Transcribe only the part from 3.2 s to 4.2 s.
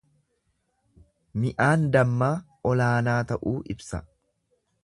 ta'uu ibsa.